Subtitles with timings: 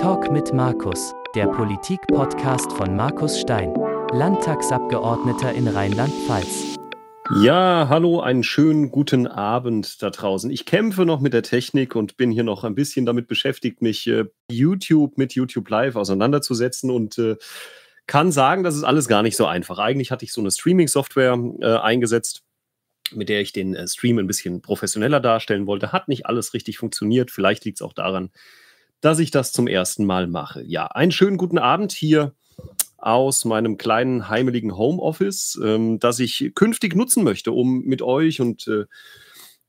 [0.00, 3.74] Talk mit Markus, der Politik-Podcast von Markus Stein,
[4.12, 6.76] Landtagsabgeordneter in Rheinland-Pfalz.
[7.42, 10.52] Ja, hallo, einen schönen guten Abend da draußen.
[10.52, 14.06] Ich kämpfe noch mit der Technik und bin hier noch ein bisschen damit beschäftigt, mich
[14.06, 17.34] äh, YouTube mit YouTube Live auseinanderzusetzen und äh,
[18.06, 19.80] kann sagen, das ist alles gar nicht so einfach.
[19.80, 22.44] Eigentlich hatte ich so eine Streaming-Software äh, eingesetzt,
[23.12, 25.90] mit der ich den äh, Stream ein bisschen professioneller darstellen wollte.
[25.90, 27.32] Hat nicht alles richtig funktioniert.
[27.32, 28.30] Vielleicht liegt es auch daran,
[29.00, 30.62] dass ich das zum ersten Mal mache.
[30.62, 32.34] Ja, einen schönen guten Abend hier
[32.96, 38.66] aus meinem kleinen heimeligen Homeoffice, ähm, das ich künftig nutzen möchte, um mit euch und
[38.66, 38.86] äh,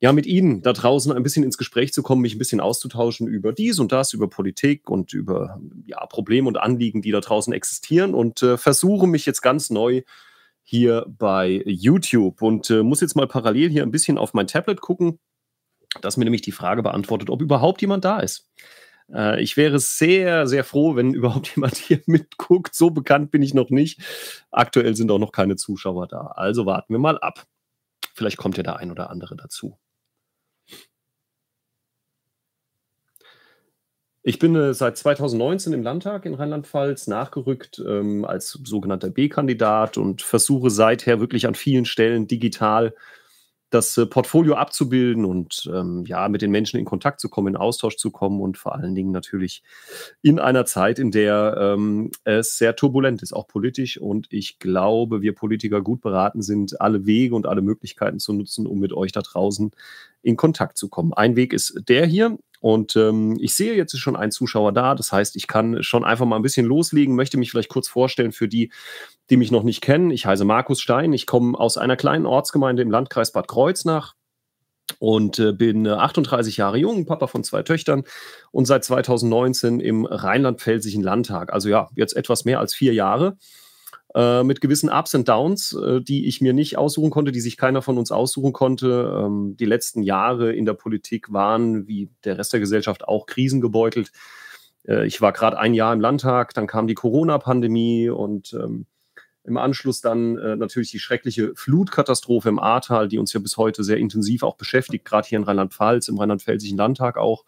[0.01, 3.27] ja, mit Ihnen da draußen ein bisschen ins Gespräch zu kommen, mich ein bisschen auszutauschen
[3.27, 7.51] über dies und das, über Politik und über ja, Probleme und Anliegen, die da draußen
[7.53, 10.01] existieren und äh, versuche mich jetzt ganz neu
[10.63, 14.79] hier bei YouTube und äh, muss jetzt mal parallel hier ein bisschen auf mein Tablet
[14.81, 15.19] gucken,
[16.01, 18.49] das mir nämlich die Frage beantwortet, ob überhaupt jemand da ist.
[19.13, 22.75] Äh, ich wäre sehr, sehr froh, wenn überhaupt jemand hier mitguckt.
[22.75, 24.01] So bekannt bin ich noch nicht.
[24.51, 26.33] Aktuell sind auch noch keine Zuschauer da.
[26.35, 27.45] Also warten wir mal ab.
[28.13, 29.77] Vielleicht kommt ja der ein oder andere dazu.
[34.21, 40.21] Ich bin äh, seit 2019 im Landtag in Rheinland-Pfalz nachgerückt ähm, als sogenannter B-Kandidat und
[40.21, 42.93] versuche seither wirklich an vielen Stellen digital
[43.69, 47.55] das äh, Portfolio abzubilden und ähm, ja, mit den Menschen in Kontakt zu kommen, in
[47.55, 49.63] Austausch zu kommen und vor allen Dingen natürlich
[50.21, 53.99] in einer Zeit, in der ähm, es sehr turbulent ist, auch politisch.
[53.99, 58.65] Und ich glaube, wir Politiker gut beraten sind, alle Wege und alle Möglichkeiten zu nutzen,
[58.65, 59.71] um mit euch da draußen
[60.21, 61.13] in Kontakt zu kommen.
[61.13, 62.37] Ein Weg ist der hier.
[62.59, 64.95] Und ähm, ich sehe jetzt ist schon ein Zuschauer da.
[64.95, 68.31] Das heißt, ich kann schon einfach mal ein bisschen loslegen, möchte mich vielleicht kurz vorstellen
[68.31, 68.71] für die,
[69.29, 70.11] die mich noch nicht kennen.
[70.11, 71.13] Ich heiße Markus Stein.
[71.13, 74.15] Ich komme aus einer kleinen Ortsgemeinde im Landkreis Bad Kreuznach
[74.97, 78.03] und äh, bin äh, 38 Jahre jung, Papa von zwei Töchtern
[78.51, 81.53] und seit 2019 im Rheinland-Pfälzischen Landtag.
[81.53, 83.37] Also ja, jetzt etwas mehr als vier Jahre
[84.15, 87.57] äh, mit gewissen Ups und Downs, äh, die ich mir nicht aussuchen konnte, die sich
[87.57, 89.23] keiner von uns aussuchen konnte.
[89.25, 94.11] Ähm, die letzten Jahre in der Politik waren, wie der Rest der Gesellschaft, auch krisengebeutelt.
[94.87, 98.87] Äh, ich war gerade ein Jahr im Landtag, dann kam die Corona-Pandemie und ähm,
[99.43, 103.83] im Anschluss dann äh, natürlich die schreckliche Flutkatastrophe im Ahrtal, die uns ja bis heute
[103.83, 107.45] sehr intensiv auch beschäftigt, gerade hier in Rheinland-Pfalz, im Rheinland-Pfälzischen Landtag auch.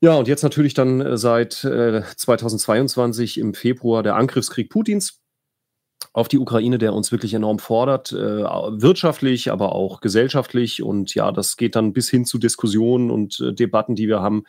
[0.00, 5.23] Ja, und jetzt natürlich dann äh, seit äh, 2022 im Februar der Angriffskrieg Putins
[6.12, 10.82] auf die Ukraine, der uns wirklich enorm fordert, äh, wirtschaftlich, aber auch gesellschaftlich.
[10.82, 14.44] Und ja, das geht dann bis hin zu Diskussionen und äh, Debatten, die wir haben,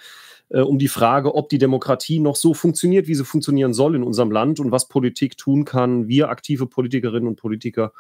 [0.50, 4.04] äh, um die Frage, ob die Demokratie noch so funktioniert, wie sie funktionieren soll in
[4.04, 7.94] unserem Land und was Politik tun kann, wir aktive Politikerinnen und Politiker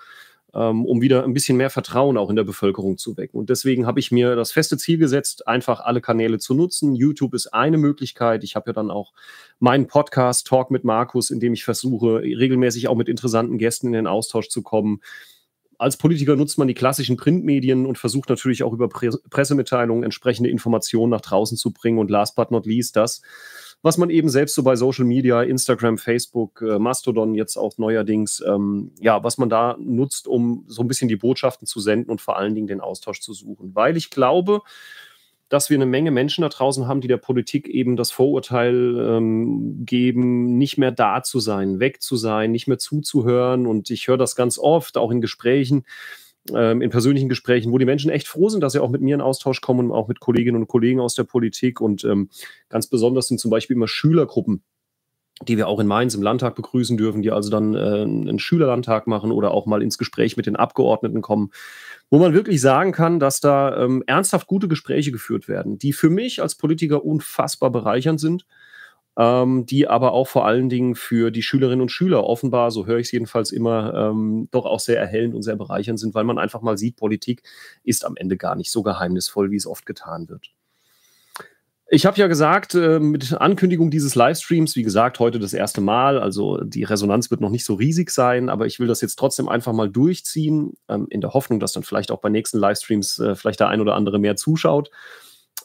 [0.59, 3.38] um wieder ein bisschen mehr Vertrauen auch in der Bevölkerung zu wecken.
[3.38, 6.95] Und deswegen habe ich mir das feste Ziel gesetzt, einfach alle Kanäle zu nutzen.
[6.95, 8.43] YouTube ist eine Möglichkeit.
[8.43, 9.13] Ich habe ja dann auch
[9.59, 13.93] meinen Podcast Talk mit Markus, in dem ich versuche, regelmäßig auch mit interessanten Gästen in
[13.93, 15.01] den Austausch zu kommen
[15.77, 21.11] als Politiker nutzt man die klassischen Printmedien und versucht natürlich auch über Pressemitteilungen entsprechende Informationen
[21.11, 21.97] nach draußen zu bringen.
[21.97, 23.22] Und last but not least das,
[23.81, 28.43] was man eben selbst so bei Social Media, Instagram, Facebook, äh, Mastodon jetzt auch neuerdings,
[28.45, 32.21] ähm, ja, was man da nutzt, um so ein bisschen die Botschaften zu senden und
[32.21, 33.75] vor allen Dingen den Austausch zu suchen.
[33.75, 34.61] Weil ich glaube,
[35.49, 39.85] dass wir eine Menge Menschen da draußen haben, die der Politik eben das Vorurteil ähm,
[39.85, 43.67] geben, nicht mehr da zu sein, weg zu sein, nicht mehr zuzuhören.
[43.67, 45.85] Und ich höre das ganz oft, auch in Gesprächen,
[46.53, 49.16] ähm, in persönlichen Gesprächen, wo die Menschen echt froh sind, dass sie auch mit mir
[49.16, 51.81] in Austausch kommen, auch mit Kolleginnen und Kollegen aus der Politik.
[51.81, 52.29] Und ähm,
[52.69, 54.63] ganz besonders sind zum Beispiel immer Schülergruppen,
[55.47, 59.07] die wir auch in Mainz im Landtag begrüßen dürfen, die also dann äh, einen Schülerlandtag
[59.07, 61.51] machen oder auch mal ins Gespräch mit den Abgeordneten kommen,
[62.09, 66.09] wo man wirklich sagen kann, dass da ähm, ernsthaft gute Gespräche geführt werden, die für
[66.09, 68.45] mich als Politiker unfassbar bereichernd sind
[69.17, 72.99] ähm, die aber auch vor allen Dingen für die Schülerinnen und Schüler offenbar, so höre
[72.99, 76.37] ich es jedenfalls immer, ähm, doch auch sehr erhellend und sehr bereichernd sind, weil man
[76.37, 77.43] einfach mal sieht, Politik
[77.83, 80.51] ist am Ende gar nicht so geheimnisvoll, wie es oft getan wird.
[81.87, 86.17] Ich habe ja gesagt, äh, mit Ankündigung dieses Livestreams, wie gesagt, heute das erste Mal,
[86.17, 89.47] also die Resonanz wird noch nicht so riesig sein, aber ich will das jetzt trotzdem
[89.47, 93.35] einfach mal durchziehen, ähm, in der Hoffnung, dass dann vielleicht auch bei nächsten Livestreams äh,
[93.35, 94.90] vielleicht der ein oder andere mehr zuschaut.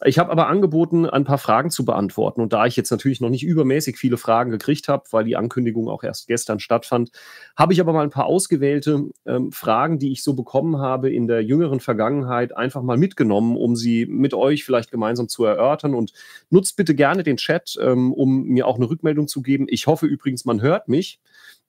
[0.06, 2.40] Ich habe aber angeboten, ein paar Fragen zu beantworten.
[2.40, 5.88] Und da ich jetzt natürlich noch nicht übermäßig viele Fragen gekriegt habe, weil die Ankündigung
[5.88, 7.10] auch erst gestern stattfand,
[7.54, 11.26] habe ich aber mal ein paar ausgewählte ähm, Fragen, die ich so bekommen habe in
[11.26, 15.94] der jüngeren Vergangenheit, einfach mal mitgenommen, um sie mit euch vielleicht gemeinsam zu erörtern.
[15.94, 16.12] Und
[16.48, 19.66] nutzt bitte gerne den Chat, ähm, um mir auch eine Rückmeldung zu geben.
[19.68, 21.20] Ich hoffe übrigens, man hört mich.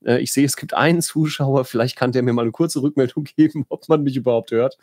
[0.05, 1.65] Äh, ich sehe, es gibt einen Zuschauer.
[1.65, 4.77] Vielleicht kann der mir mal eine kurze Rückmeldung geben, ob man mich überhaupt hört.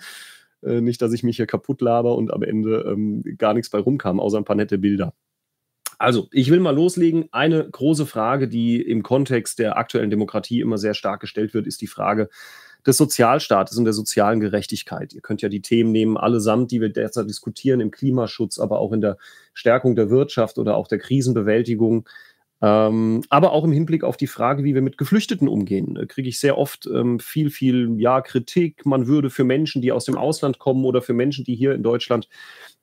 [0.63, 3.79] Äh, nicht, dass ich mich hier kaputt laber und am Ende ähm, gar nichts bei
[3.79, 5.15] rumkam, außer ein paar nette Bilder.
[5.99, 7.29] Also, ich will mal loslegen.
[7.33, 11.81] Eine große Frage, die im Kontext der aktuellen Demokratie immer sehr stark gestellt wird, ist
[11.81, 12.29] die Frage
[12.87, 15.13] des Sozialstaates und der sozialen Gerechtigkeit.
[15.13, 18.93] Ihr könnt ja die Themen nehmen, allesamt, die wir derzeit diskutieren, im Klimaschutz, aber auch
[18.93, 19.19] in der
[19.53, 22.09] Stärkung der Wirtschaft oder auch der Krisenbewältigung.
[22.61, 26.29] Ähm, aber auch im Hinblick auf die Frage, wie wir mit Geflüchteten umgehen, äh, kriege
[26.29, 28.85] ich sehr oft ähm, viel, viel ja, Kritik.
[28.85, 31.85] Man würde für Menschen, die aus dem Ausland kommen oder für Menschen, die hier in
[31.85, 32.29] Deutschland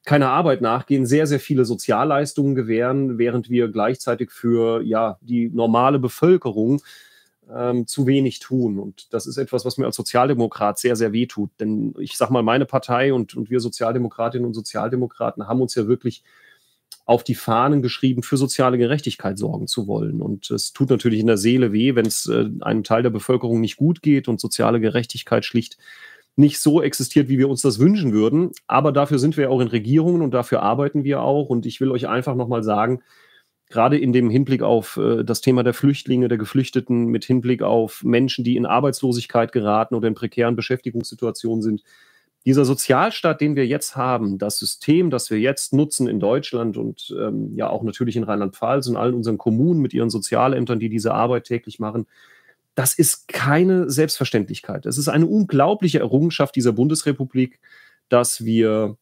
[0.06, 6.00] keiner Arbeit nachgehen, sehr, sehr viele Sozialleistungen gewähren, während wir gleichzeitig für ja, die normale
[6.00, 6.82] Bevölkerung
[7.54, 8.80] ähm, zu wenig tun.
[8.80, 11.50] Und das ist etwas, was mir als Sozialdemokrat sehr, sehr weh tut.
[11.60, 15.88] Denn ich sage mal, meine Partei und, und wir Sozialdemokratinnen und Sozialdemokraten haben uns ja
[15.88, 16.24] wirklich
[17.06, 20.22] auf die Fahnen geschrieben, für soziale Gerechtigkeit sorgen zu wollen.
[20.22, 23.62] Und es tut natürlich in der Seele weh, wenn es äh, einem Teil der Bevölkerung
[23.62, 25.78] nicht gut geht und soziale Gerechtigkeit schlicht
[26.38, 28.52] nicht so existiert, wie wir uns das wünschen würden.
[28.68, 31.50] Aber dafür sind wir auch in Regierungen und dafür arbeiten wir auch.
[31.50, 33.02] Und ich will euch einfach nochmal sagen,
[33.70, 38.04] gerade in dem Hinblick auf äh, das Thema der Flüchtlinge, der Geflüchteten, mit Hinblick auf
[38.04, 41.84] Menschen, die in Arbeitslosigkeit geraten oder in prekären Beschäftigungssituationen sind,
[42.46, 47.14] dieser Sozialstaat, den wir jetzt haben, das System, das wir jetzt nutzen in Deutschland und
[47.20, 51.14] ähm, ja auch natürlich in Rheinland-Pfalz und allen unseren Kommunen mit ihren Sozialämtern, die diese
[51.14, 52.06] Arbeit täglich machen,
[52.76, 54.86] das ist keine Selbstverständlichkeit.
[54.86, 57.60] Es ist eine unglaubliche Errungenschaft dieser Bundesrepublik,
[58.10, 58.98] dass wir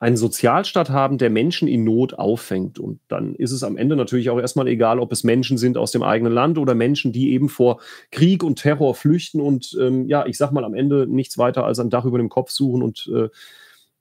[0.00, 2.78] einen Sozialstaat haben, der Menschen in Not auffängt.
[2.78, 5.92] Und dann ist es am Ende natürlich auch erstmal egal, ob es Menschen sind aus
[5.92, 7.80] dem eigenen Land oder Menschen, die eben vor
[8.10, 11.78] Krieg und Terror flüchten und ähm, ja, ich sag mal am Ende nichts weiter als
[11.78, 13.28] ein Dach über dem Kopf suchen und äh,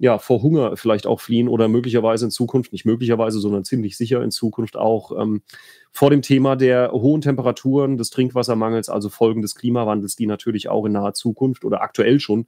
[0.02, 4.24] ja, vor Hunger vielleicht auch fliehen oder möglicherweise in Zukunft, nicht möglicherweise, sondern ziemlich sicher
[4.24, 5.42] in Zukunft auch ähm,
[5.92, 10.86] vor dem Thema der hohen Temperaturen, des Trinkwassermangels, also Folgen des Klimawandels, die natürlich auch
[10.86, 12.48] in naher Zukunft oder aktuell schon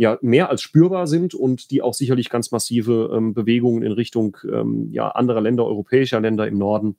[0.00, 4.38] ja mehr als spürbar sind und die auch sicherlich ganz massive ähm, Bewegungen in Richtung
[4.50, 6.96] ähm, ja, anderer Länder, europäischer Länder im Norden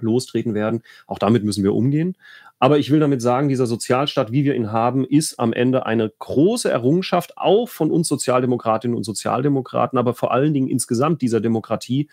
[0.00, 0.82] lostreten werden.
[1.06, 2.16] Auch damit müssen wir umgehen.
[2.58, 6.10] Aber ich will damit sagen, dieser Sozialstaat, wie wir ihn haben, ist am Ende eine
[6.18, 12.08] große Errungenschaft, auch von uns Sozialdemokratinnen und Sozialdemokraten, aber vor allen Dingen insgesamt dieser Demokratie,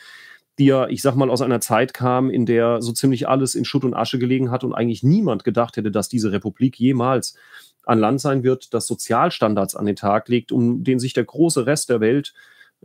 [0.59, 3.65] die ja, ich sag mal, aus einer Zeit kam, in der so ziemlich alles in
[3.65, 7.35] Schutt und Asche gelegen hat und eigentlich niemand gedacht hätte, dass diese Republik jemals
[7.85, 11.65] ein Land sein wird, das Sozialstandards an den Tag legt, um den sich der große
[11.65, 12.33] Rest der Welt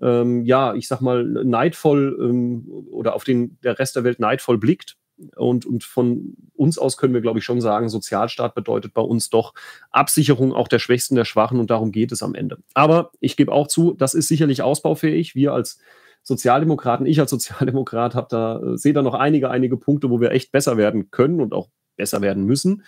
[0.00, 4.58] ähm, ja, ich sag mal, neidvoll ähm, oder auf den der Rest der Welt neidvoll
[4.58, 4.96] blickt.
[5.34, 9.31] Und, und von uns aus können wir, glaube ich, schon sagen, Sozialstaat bedeutet bei uns
[9.31, 9.54] doch
[9.90, 12.58] Absicherung auch der Schwächsten, der Schwachen und darum geht es am Ende.
[12.75, 15.34] Aber ich gebe auch zu, das ist sicherlich ausbaufähig.
[15.34, 15.78] Wir als
[16.22, 20.52] Sozialdemokraten, ich als Sozialdemokrat da, äh, sehe da noch einige, einige Punkte, wo wir echt
[20.52, 22.82] besser werden können und auch besser werden müssen.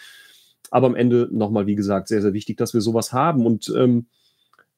[0.70, 3.46] Aber am Ende nochmal, wie gesagt, sehr, sehr wichtig, dass wir sowas haben.
[3.46, 4.06] Und ähm,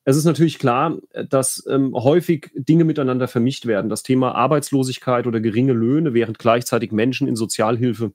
[0.05, 0.99] es ist natürlich klar,
[1.29, 3.91] dass ähm, häufig Dinge miteinander vermischt werden.
[3.91, 8.13] Das Thema Arbeitslosigkeit oder geringe Löhne, während gleichzeitig Menschen in Sozialhilfe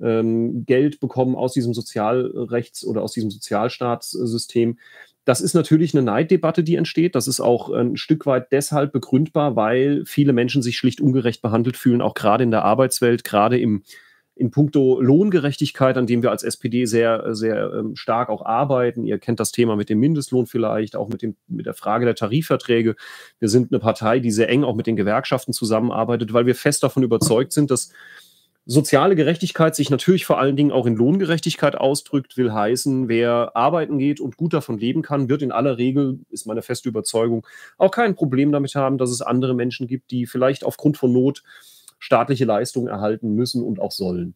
[0.00, 4.78] ähm, Geld bekommen aus diesem Sozialrechts- oder aus diesem Sozialstaatssystem.
[5.24, 7.14] Das ist natürlich eine Neiddebatte, die entsteht.
[7.14, 11.76] Das ist auch ein Stück weit deshalb begründbar, weil viele Menschen sich schlicht ungerecht behandelt
[11.76, 13.84] fühlen, auch gerade in der Arbeitswelt, gerade im
[14.42, 19.04] in puncto Lohngerechtigkeit, an dem wir als SPD sehr, sehr ähm, stark auch arbeiten.
[19.04, 22.16] Ihr kennt das Thema mit dem Mindestlohn vielleicht, auch mit, dem, mit der Frage der
[22.16, 22.96] Tarifverträge.
[23.38, 26.82] Wir sind eine Partei, die sehr eng auch mit den Gewerkschaften zusammenarbeitet, weil wir fest
[26.82, 27.92] davon überzeugt sind, dass
[28.66, 33.98] soziale Gerechtigkeit sich natürlich vor allen Dingen auch in Lohngerechtigkeit ausdrückt, will heißen, wer arbeiten
[33.98, 37.46] geht und gut davon leben kann, wird in aller Regel, ist meine feste Überzeugung,
[37.78, 41.44] auch kein Problem damit haben, dass es andere Menschen gibt, die vielleicht aufgrund von Not
[42.02, 44.34] staatliche Leistungen erhalten müssen und auch sollen.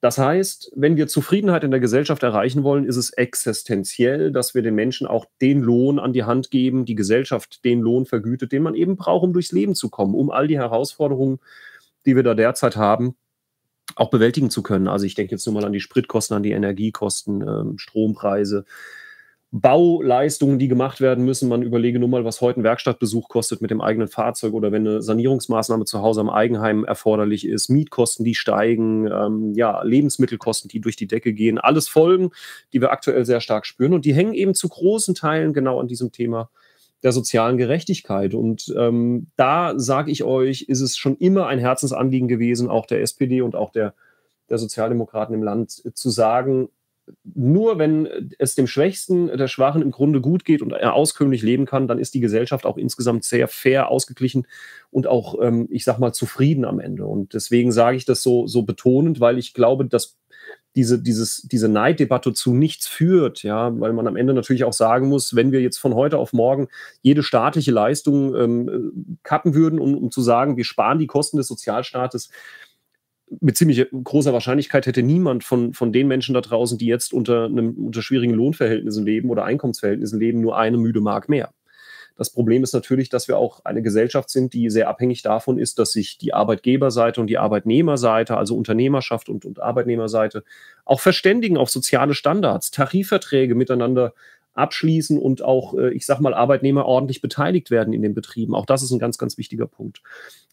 [0.00, 4.62] Das heißt, wenn wir Zufriedenheit in der Gesellschaft erreichen wollen, ist es existenziell, dass wir
[4.62, 8.64] den Menschen auch den Lohn an die Hand geben, die Gesellschaft den Lohn vergütet, den
[8.64, 11.38] man eben braucht, um durchs Leben zu kommen, um all die Herausforderungen,
[12.06, 13.14] die wir da derzeit haben,
[13.94, 14.88] auch bewältigen zu können.
[14.88, 18.64] Also ich denke jetzt nur mal an die Spritkosten, an die Energiekosten, ähm, Strompreise,
[19.52, 21.48] Bauleistungen, die gemacht werden müssen.
[21.48, 24.86] Man überlege nur mal, was heute ein Werkstattbesuch kostet mit dem eigenen Fahrzeug oder wenn
[24.86, 30.80] eine Sanierungsmaßnahme zu Hause am Eigenheim erforderlich ist, Mietkosten, die steigen, ähm, ja, Lebensmittelkosten, die
[30.80, 31.58] durch die Decke gehen.
[31.58, 32.30] Alles Folgen,
[32.72, 35.88] die wir aktuell sehr stark spüren und die hängen eben zu großen Teilen genau an
[35.88, 36.50] diesem Thema
[37.02, 38.34] der sozialen Gerechtigkeit.
[38.34, 43.00] Und ähm, da sage ich euch, ist es schon immer ein Herzensanliegen gewesen, auch der
[43.00, 43.94] SPD und auch der,
[44.50, 46.68] der Sozialdemokraten im Land, zu sagen,
[47.22, 51.66] nur wenn es dem Schwächsten, der Schwachen im Grunde gut geht und er auskömmlich leben
[51.66, 54.46] kann, dann ist die Gesellschaft auch insgesamt sehr fair, ausgeglichen
[54.90, 57.06] und auch, ähm, ich sag mal, zufrieden am Ende.
[57.06, 60.16] Und deswegen sage ich das so, so betonend, weil ich glaube, dass
[60.76, 65.08] diese, dieses, diese Neiddebatte zu nichts führt, ja, weil man am Ende natürlich auch sagen
[65.08, 66.68] muss, wenn wir jetzt von heute auf morgen
[67.00, 71.48] jede staatliche Leistung ähm, cutten würden, um, um zu sagen, wir sparen die Kosten des
[71.48, 72.28] Sozialstaates,
[73.40, 77.46] mit ziemlich großer Wahrscheinlichkeit hätte niemand von, von den Menschen da draußen, die jetzt unter,
[77.46, 81.52] einem, unter schwierigen Lohnverhältnissen leben oder Einkommensverhältnissen leben, nur eine müde Mark mehr.
[82.16, 85.78] Das Problem ist natürlich, dass wir auch eine Gesellschaft sind, die sehr abhängig davon ist,
[85.78, 90.42] dass sich die Arbeitgeberseite und die Arbeitnehmerseite, also Unternehmerschaft und, und Arbeitnehmerseite,
[90.86, 94.14] auch verständigen auf soziale Standards, Tarifverträge miteinander
[94.56, 98.54] abschließen und auch, äh, ich sag mal, Arbeitnehmer ordentlich beteiligt werden in den Betrieben.
[98.54, 100.02] Auch das ist ein ganz, ganz wichtiger Punkt.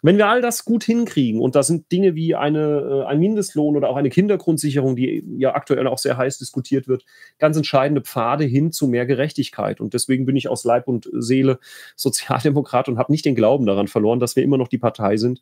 [0.02, 3.78] Wenn wir all das gut hinkriegen, und das sind Dinge wie eine, äh, ein Mindestlohn
[3.78, 7.06] oder auch eine Kindergrundsicherung, die ja aktuell auch sehr heiß diskutiert wird,
[7.40, 9.80] ganz entscheidende Pfade hin zu mehr Gerechtigkeit.
[9.80, 11.60] Und deswegen bin ich aus Leib und Seele
[11.96, 15.42] Sozialdemokrat und habe nicht den Glauben daran verloren, dass wir immer noch die Partei sind,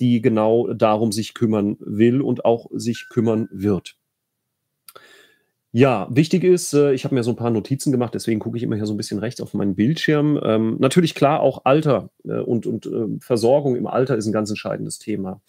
[0.00, 3.96] die genau darum sich kümmern will und auch sich kümmern wird.
[5.74, 8.62] Ja, wichtig ist, äh, ich habe mir so ein paar Notizen gemacht, deswegen gucke ich
[8.62, 10.38] immer hier so ein bisschen rechts auf meinen Bildschirm.
[10.44, 14.50] Ähm, natürlich klar, auch Alter äh, und, und äh, Versorgung im Alter ist ein ganz
[14.50, 15.40] entscheidendes Thema.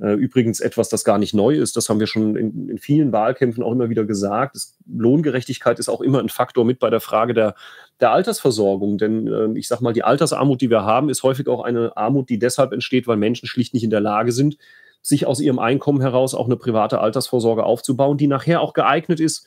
[0.00, 3.12] Äh, übrigens etwas, das gar nicht neu ist, das haben wir schon in, in vielen
[3.12, 4.56] Wahlkämpfen auch immer wieder gesagt.
[4.56, 7.54] Das, Lohngerechtigkeit ist auch immer ein Faktor mit bei der Frage der,
[8.00, 8.96] der Altersversorgung.
[8.96, 12.30] Denn äh, ich sage mal, die Altersarmut, die wir haben, ist häufig auch eine Armut,
[12.30, 14.56] die deshalb entsteht, weil Menschen schlicht nicht in der Lage sind,
[15.02, 19.46] sich aus ihrem Einkommen heraus auch eine private Altersvorsorge aufzubauen, die nachher auch geeignet ist,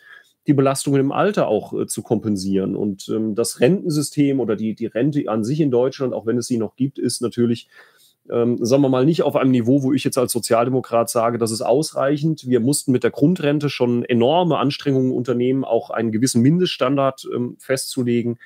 [0.50, 2.76] die Belastungen im Alter auch äh, zu kompensieren.
[2.76, 6.48] Und ähm, das Rentensystem oder die, die Rente an sich in Deutschland, auch wenn es
[6.48, 7.70] sie noch gibt, ist natürlich,
[8.32, 11.52] ähm, sagen wir mal, nicht auf einem Niveau, wo ich jetzt als Sozialdemokrat sage, das
[11.52, 12.48] ist ausreichend.
[12.48, 18.40] Wir mussten mit der Grundrente schon enorme Anstrengungen unternehmen, auch einen gewissen Mindeststandard ähm, festzulegen.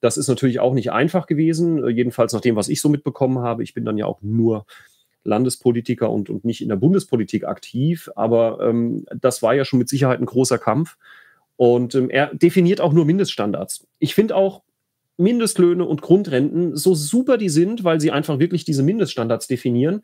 [0.00, 3.38] Das ist natürlich auch nicht einfach gewesen, äh, jedenfalls nach dem, was ich so mitbekommen
[3.38, 3.62] habe.
[3.62, 4.66] Ich bin dann ja auch nur
[5.22, 9.88] Landespolitiker und, und nicht in der Bundespolitik aktiv, aber ähm, das war ja schon mit
[9.88, 10.96] Sicherheit ein großer Kampf.
[11.58, 13.84] Und ähm, er definiert auch nur Mindeststandards.
[13.98, 14.62] Ich finde auch
[15.16, 20.02] Mindestlöhne und Grundrenten, so super die sind, weil sie einfach wirklich diese Mindeststandards definieren.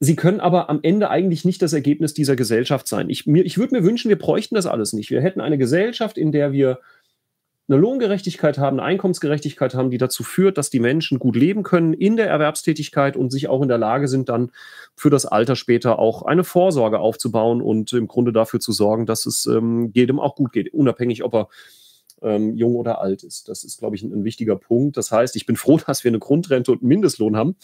[0.00, 3.08] Sie können aber am Ende eigentlich nicht das Ergebnis dieser Gesellschaft sein.
[3.08, 5.08] Ich, ich würde mir wünschen, wir bräuchten das alles nicht.
[5.10, 6.80] Wir hätten eine Gesellschaft, in der wir
[7.68, 11.94] eine Lohngerechtigkeit haben, eine Einkommensgerechtigkeit haben, die dazu führt, dass die Menschen gut leben können
[11.94, 14.50] in der Erwerbstätigkeit und sich auch in der Lage sind, dann
[14.94, 19.24] für das Alter später auch eine Vorsorge aufzubauen und im Grunde dafür zu sorgen, dass
[19.24, 21.48] es ähm, jedem auch gut geht, unabhängig, ob er
[22.22, 23.48] ähm, jung oder alt ist.
[23.48, 24.96] Das ist, glaube ich, ein, ein, wichtiger Punkt.
[24.96, 27.56] Das heißt, ich bin froh, dass wir eine Grundrente und einen Mindestlohn haben.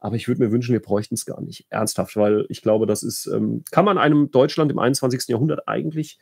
[0.00, 1.66] Aber ich würde mir wünschen, wir bräuchten es gar nicht.
[1.70, 5.28] Ernsthaft, weil ich glaube, das ist, ähm, kann man einem Deutschland im 21.
[5.28, 6.18] Jahrhundert eigentlich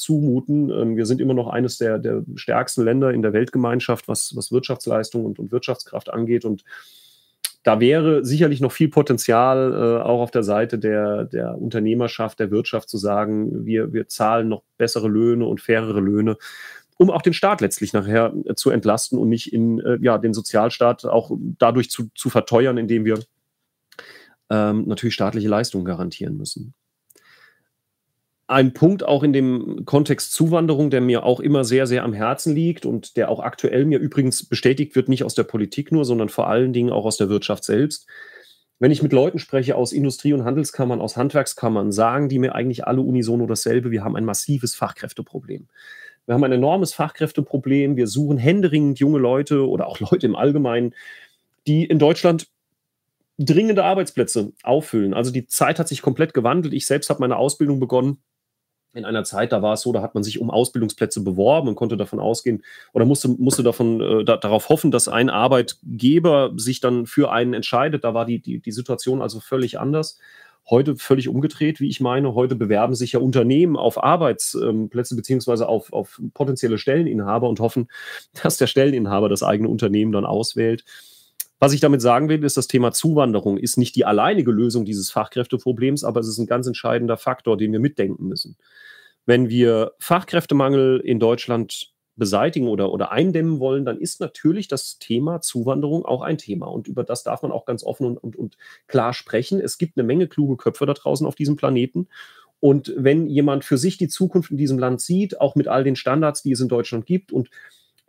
[0.00, 0.70] zumuten.
[0.70, 4.52] Ähm, wir sind immer noch eines der, der stärksten Länder in der Weltgemeinschaft, was, was
[4.52, 6.44] Wirtschaftsleistung und, und Wirtschaftskraft angeht.
[6.44, 6.64] Und
[7.62, 12.50] da wäre sicherlich noch viel Potenzial, äh, auch auf der Seite der, der Unternehmerschaft, der
[12.50, 16.36] Wirtschaft zu sagen, wir, wir zahlen noch bessere Löhne und fairere Löhne,
[16.96, 20.32] um auch den Staat letztlich nachher äh, zu entlasten und nicht in äh, ja, den
[20.32, 23.20] Sozialstaat auch dadurch zu, zu verteuern, indem wir
[24.48, 26.74] ähm, natürlich staatliche Leistungen garantieren müssen
[28.50, 32.52] ein Punkt auch in dem Kontext Zuwanderung, der mir auch immer sehr, sehr am Herzen
[32.52, 36.28] liegt und der auch aktuell mir übrigens bestätigt wird, nicht aus der Politik nur, sondern
[36.28, 38.08] vor allen Dingen auch aus der Wirtschaft selbst.
[38.80, 42.88] Wenn ich mit Leuten spreche aus Industrie- und Handelskammern, aus Handwerkskammern, sagen die mir eigentlich
[42.88, 43.92] alle unisono dasselbe.
[43.92, 45.68] Wir haben ein massives Fachkräfteproblem.
[46.26, 47.96] Wir haben ein enormes Fachkräfteproblem.
[47.96, 50.92] Wir suchen händeringend junge Leute oder auch Leute im Allgemeinen,
[51.68, 52.48] die in Deutschland
[53.38, 55.14] dringende Arbeitsplätze auffüllen.
[55.14, 56.74] Also die Zeit hat sich komplett gewandelt.
[56.74, 58.18] Ich selbst habe meine Ausbildung begonnen
[58.92, 61.76] in einer Zeit, da war es so, da hat man sich um Ausbildungsplätze beworben und
[61.76, 66.80] konnte davon ausgehen oder musste, musste davon äh, da, darauf hoffen, dass ein Arbeitgeber sich
[66.80, 68.04] dann für einen entscheidet.
[68.04, 70.18] Da war die, die, die Situation also völlig anders.
[70.68, 72.34] Heute völlig umgedreht, wie ich meine.
[72.34, 77.88] Heute bewerben sich ja Unternehmen auf Arbeitsplätze beziehungsweise auf, auf potenzielle Stelleninhaber und hoffen,
[78.42, 80.84] dass der Stelleninhaber das eigene Unternehmen dann auswählt.
[81.60, 85.10] Was ich damit sagen will, ist, das Thema Zuwanderung ist nicht die alleinige Lösung dieses
[85.10, 88.56] Fachkräfteproblems, aber es ist ein ganz entscheidender Faktor, den wir mitdenken müssen.
[89.26, 95.42] Wenn wir Fachkräftemangel in Deutschland beseitigen oder, oder eindämmen wollen, dann ist natürlich das Thema
[95.42, 96.66] Zuwanderung auch ein Thema.
[96.66, 98.56] Und über das darf man auch ganz offen und, und, und
[98.88, 99.60] klar sprechen.
[99.60, 102.08] Es gibt eine Menge kluge Köpfe da draußen auf diesem Planeten.
[102.58, 105.96] Und wenn jemand für sich die Zukunft in diesem Land sieht, auch mit all den
[105.96, 107.50] Standards, die es in Deutschland gibt und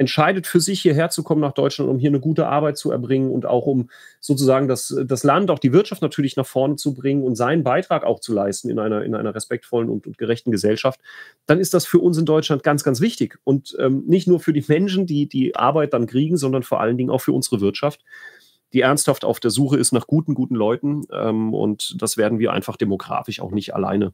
[0.01, 3.31] entscheidet für sich hierher zu kommen nach Deutschland, um hier eine gute Arbeit zu erbringen
[3.31, 3.89] und auch um
[4.20, 8.03] sozusagen das, das Land, auch die Wirtschaft natürlich nach vorne zu bringen und seinen Beitrag
[8.03, 11.00] auch zu leisten in einer, in einer respektvollen und, und gerechten Gesellschaft,
[11.46, 13.38] dann ist das für uns in Deutschland ganz, ganz wichtig.
[13.43, 16.98] Und ähm, nicht nur für die Menschen, die die Arbeit dann kriegen, sondern vor allen
[16.98, 18.01] Dingen auch für unsere Wirtschaft
[18.74, 21.03] die ernsthaft auf der Suche ist nach guten, guten Leuten.
[21.12, 24.13] Ähm, und das werden wir einfach demografisch auch nicht alleine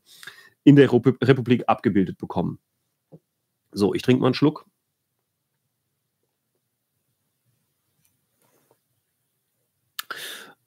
[0.63, 2.58] in der Republik abgebildet bekommen.
[3.72, 4.65] So, ich trinke mal einen Schluck.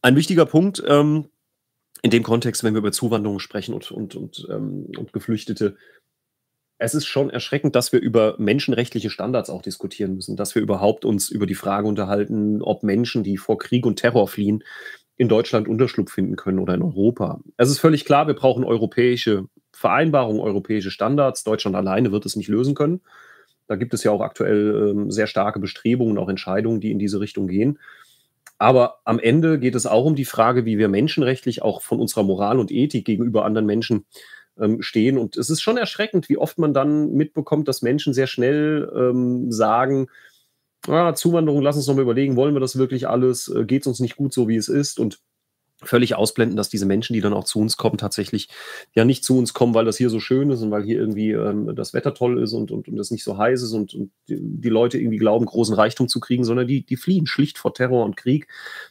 [0.02, 1.26] Ein wichtiger Punkt ähm,
[2.02, 5.76] in dem Kontext, wenn wir über Zuwanderung sprechen und, und, und, ähm, und Geflüchtete,
[6.78, 11.04] es ist schon erschreckend, dass wir über menschenrechtliche Standards auch diskutieren müssen, dass wir überhaupt
[11.04, 14.64] uns über die Frage unterhalten, ob Menschen, die vor Krieg und Terror fliehen,
[15.18, 17.40] in Deutschland Unterschlupf finden können oder in Europa.
[17.58, 21.44] Es ist völlig klar, wir brauchen europäische Vereinbarungen, europäische Standards.
[21.44, 23.02] Deutschland alleine wird es nicht lösen können.
[23.66, 27.20] Da gibt es ja auch aktuell ähm, sehr starke Bestrebungen, auch Entscheidungen, die in diese
[27.20, 27.78] Richtung gehen.
[28.60, 32.24] Aber am Ende geht es auch um die Frage, wie wir menschenrechtlich auch von unserer
[32.24, 34.04] Moral und Ethik gegenüber anderen Menschen
[34.60, 35.16] ähm, stehen.
[35.16, 39.50] Und es ist schon erschreckend, wie oft man dann mitbekommt, dass Menschen sehr schnell ähm,
[39.50, 40.08] sagen,
[40.88, 43.48] ah, Zuwanderung, lass uns noch mal überlegen, wollen wir das wirklich alles?
[43.48, 45.00] Äh, Geht es uns nicht gut so, wie es ist?
[45.00, 45.20] Und
[45.82, 48.48] völlig ausblenden, dass diese Menschen, die dann auch zu uns kommen, tatsächlich
[48.94, 51.32] ja nicht zu uns kommen, weil das hier so schön ist und weil hier irgendwie
[51.32, 54.10] ähm, das Wetter toll ist und, und, und es nicht so heiß ist und, und
[54.28, 58.04] die, Leute irgendwie glauben, großen Reichtum zu kriegen, sondern die, die fliehen schlicht vor Terror
[58.04, 58.46] und Krieg.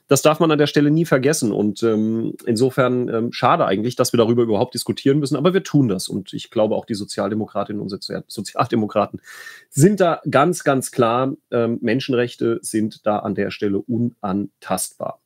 [0.08, 1.52] Das darf man an der Stelle nie vergessen.
[1.52, 5.88] Und ähm, insofern ähm, schade eigentlich, dass wir darüber überhaupt diskutieren müssen, aber wir tun
[5.88, 6.10] das.
[6.10, 9.22] Und ich glaube, auch die Sozialdemokratinnen und Sozialdemokraten
[9.70, 15.19] sind da ganz, ganz klar, ähm, Menschenrechte sind da an der Stelle unantastbar.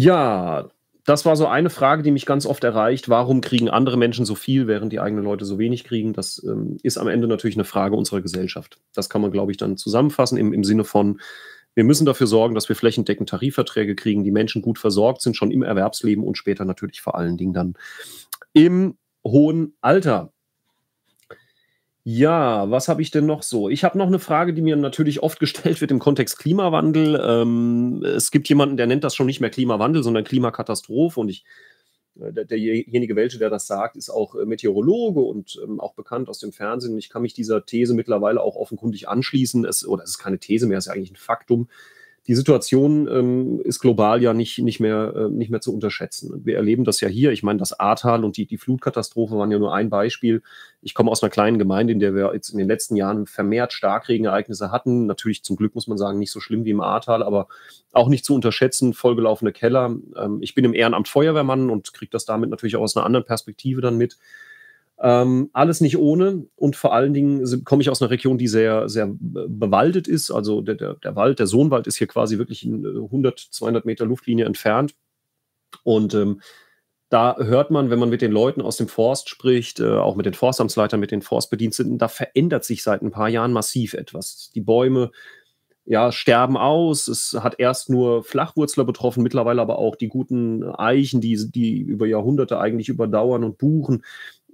[0.00, 0.68] Ja,
[1.04, 3.08] das war so eine Frage, die mich ganz oft erreicht.
[3.08, 6.12] Warum kriegen andere Menschen so viel, während die eigenen Leute so wenig kriegen?
[6.12, 8.78] Das ähm, ist am Ende natürlich eine Frage unserer Gesellschaft.
[8.94, 11.20] Das kann man, glaube ich, dann zusammenfassen im, im Sinne von,
[11.74, 15.50] wir müssen dafür sorgen, dass wir flächendeckend Tarifverträge kriegen, die Menschen gut versorgt sind, schon
[15.50, 17.74] im Erwerbsleben und später natürlich vor allen Dingen dann
[18.52, 20.32] im hohen Alter.
[22.10, 23.68] Ja, was habe ich denn noch so?
[23.68, 27.22] Ich habe noch eine Frage, die mir natürlich oft gestellt wird im Kontext Klimawandel.
[27.22, 31.20] Ähm, es gibt jemanden, der nennt das schon nicht mehr Klimawandel, sondern Klimakatastrophe.
[31.20, 31.44] Und ich,
[32.18, 36.30] äh, der, derjenige, welche, der das sagt, ist auch äh, Meteorologe und ähm, auch bekannt
[36.30, 36.96] aus dem Fernsehen.
[36.96, 39.66] Ich kann mich dieser These mittlerweile auch offenkundig anschließen.
[39.66, 41.68] Es, oder es ist keine These mehr, es ist eigentlich ein Faktum
[42.28, 46.44] die Situation ähm, ist global ja nicht, nicht, mehr, äh, nicht mehr zu unterschätzen.
[46.44, 47.32] Wir erleben das ja hier.
[47.32, 50.42] Ich meine, das Ahrtal und die, die Flutkatastrophe waren ja nur ein Beispiel.
[50.82, 53.72] Ich komme aus einer kleinen Gemeinde, in der wir jetzt in den letzten Jahren vermehrt
[53.72, 55.06] Starkregenereignisse hatten.
[55.06, 57.48] Natürlich zum Glück muss man sagen, nicht so schlimm wie im Ahrtal, aber
[57.92, 59.96] auch nicht zu unterschätzen, vollgelaufene Keller.
[60.14, 63.24] Ähm, ich bin im Ehrenamt Feuerwehrmann und kriege das damit natürlich auch aus einer anderen
[63.24, 64.18] Perspektive dann mit.
[65.00, 68.88] Ähm, alles nicht ohne und vor allen Dingen komme ich aus einer Region, die sehr,
[68.88, 70.32] sehr bewaldet ist.
[70.32, 73.84] Also der, der, der Wald, der Sohnwald ist hier quasi wirklich in 100, äh, 200
[73.84, 74.94] Meter Luftlinie entfernt.
[75.84, 76.40] Und ähm,
[77.10, 80.26] da hört man, wenn man mit den Leuten aus dem Forst spricht, äh, auch mit
[80.26, 84.50] den Forstamtsleitern, mit den Forstbediensteten, da verändert sich seit ein paar Jahren massiv etwas.
[84.54, 85.12] Die Bäume
[85.86, 87.08] ja, sterben aus.
[87.08, 92.06] Es hat erst nur Flachwurzler betroffen, mittlerweile aber auch die guten Eichen, die, die über
[92.06, 94.04] Jahrhunderte eigentlich überdauern und Buchen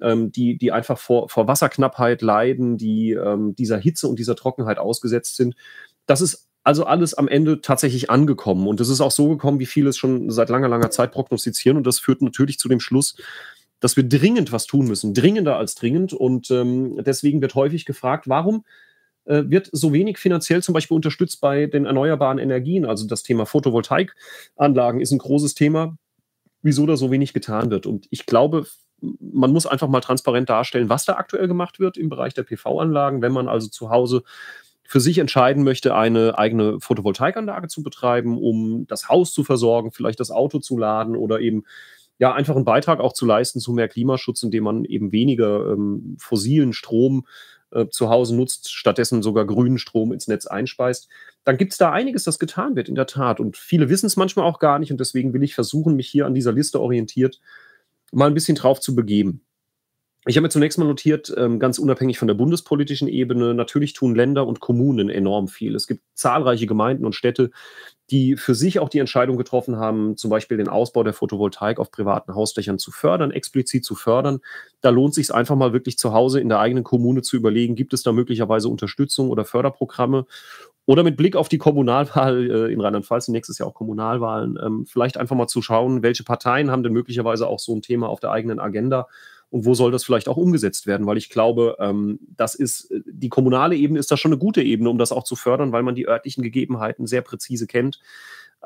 [0.05, 4.79] ähm, die, die einfach vor, vor Wasserknappheit leiden, die ähm, dieser Hitze und dieser Trockenheit
[4.79, 5.57] ausgesetzt sind.
[6.07, 8.67] Das ist also alles am Ende tatsächlich angekommen.
[8.67, 11.77] Und es ist auch so gekommen, wie viele es schon seit langer, langer Zeit prognostizieren.
[11.77, 13.17] Und das führt natürlich zu dem Schluss,
[13.81, 16.15] dass wir dringend was tun müssen, dringender als dringend.
[16.15, 18.65] Und ähm, deswegen wird häufig gefragt, warum
[19.27, 22.87] äh, wird so wenig finanziell zum Beispiel unterstützt bei den erneuerbaren Energien?
[22.87, 25.97] Also das Thema Photovoltaikanlagen ist ein großes Thema.
[26.63, 27.85] Wieso da so wenig getan wird?
[27.85, 28.67] Und ich glaube,
[29.21, 33.23] man muss einfach mal transparent darstellen, was da aktuell gemacht wird im Bereich der PV-Anlagen,
[33.23, 34.23] wenn man also zu Hause
[34.87, 40.21] für sich entscheiden möchte, eine eigene Photovoltaikanlage zu betreiben, um das Haus zu versorgen, vielleicht
[40.21, 41.65] das Auto zu laden oder eben
[42.19, 46.17] ja einfach einen Beitrag auch zu leisten zu mehr Klimaschutz, indem man eben weniger ähm,
[46.19, 47.27] fossilen Strom
[47.73, 51.09] äh, zu Hause nutzt, stattdessen sogar grünen Strom ins Netz einspeist,
[51.45, 53.41] dann gibt es da einiges, das getan wird, in der Tat.
[53.41, 56.27] Und viele wissen es manchmal auch gar nicht und deswegen will ich versuchen, mich hier
[56.27, 57.41] an dieser Liste orientiert
[58.15, 59.45] mal ein bisschen drauf zu begeben.
[60.27, 64.15] Ich habe mir zunächst mal notiert, ähm, ganz unabhängig von der bundespolitischen Ebene, natürlich tun
[64.15, 65.75] Länder und Kommunen enorm viel.
[65.75, 67.51] Es gibt zahlreiche Gemeinden und Städte,
[68.11, 71.91] die für sich auch die Entscheidung getroffen haben, zum Beispiel den Ausbau der Photovoltaik auf
[71.91, 74.41] privaten Hausdächern zu fördern, explizit zu fördern.
[74.83, 77.77] Da lohnt es sich einfach mal wirklich zu Hause in der eigenen Kommune zu überlegen,
[77.77, 80.27] gibt es da möglicherweise Unterstützung oder Förderprogramme?
[80.87, 85.17] Oder mit Blick auf die Kommunalwahl äh, in Rheinland-Pfalz, nächstes Jahr auch Kommunalwahlen, ähm, vielleicht
[85.17, 88.33] einfach mal zu schauen, welche Parteien haben denn möglicherweise auch so ein Thema auf der
[88.33, 89.09] eigenen Agenda
[89.55, 91.07] und wo soll das vielleicht auch umgesetzt werden?
[91.07, 94.61] Weil ich glaube, ähm, das ist, äh, die kommunale Ebene ist da schon eine gute
[94.63, 98.01] Ebene, um das auch zu fördern, weil man die örtlichen Gegebenheiten sehr präzise kennt